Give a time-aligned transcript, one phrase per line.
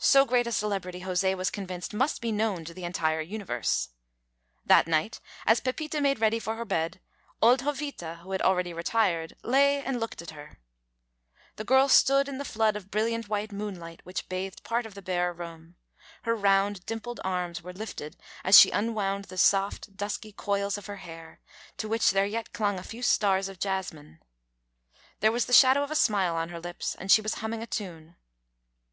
[0.00, 3.90] So great a celebrity José was convinced must be known to the entire universe.
[4.66, 6.98] That night, as Pepita made ready for her bed,
[7.40, 10.58] old Jovita, who had already retired, lay and looked at her.
[11.54, 15.00] The girl stood in the flood of brilliant white moonlight which bathed part of the
[15.00, 15.76] bare room;
[16.24, 20.96] her round dimpled arms were lifted as she unwound the soft dusky coils of her
[21.06, 21.40] hair,
[21.76, 24.18] to which there yet clung a few stars of jasmine.
[25.20, 27.68] There was the shadow of a smile on her lips, and she was humming a
[27.68, 28.16] tune.